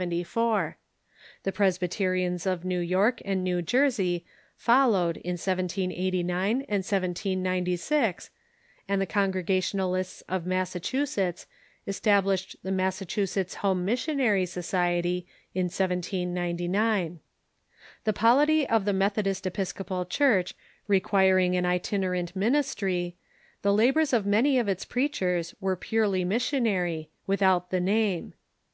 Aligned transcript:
Tbe 0.00 0.74
Presbyterians 1.52 2.46
of 2.46 2.64
New 2.64 2.78
York 2.80 3.20
and 3.22 3.44
New 3.44 3.60
Jersey 3.60 4.24
followed 4.56 5.18
in 5.18 5.32
1789 5.36 6.50
and 6.62 6.82
1796, 6.82 8.30
and 8.88 8.98
the 8.98 9.04
Congregationalists 9.04 10.22
of 10.22 10.46
Massachusetts 10.46 11.46
established 11.86 12.56
the 12.62 12.72
Mas 12.72 12.96
sachusetts 12.98 13.56
Home 13.56 13.84
Missionary 13.84 14.46
Society 14.46 15.26
in 15.52 15.64
1799. 15.64 17.20
The 18.04 18.12
polity 18.14 18.66
of 18.66 18.86
the 18.86 18.94
Methodist 18.94 19.46
Episcopal 19.46 20.06
Church 20.06 20.54
requiring 20.88 21.56
an 21.56 21.66
itinerant 21.66 22.34
min 22.34 22.54
istry, 22.54 23.16
the 23.60 23.74
labors 23.74 24.14
of 24.14 24.24
many 24.24 24.58
of 24.58 24.66
its 24.66 24.86
preachers 24.86 25.54
were 25.60 25.76
purely 25.76 26.24
mis 26.24 26.50
sionary, 26.50 27.08
without 27.26 27.68
the 27.70 27.80
name. 27.80 28.32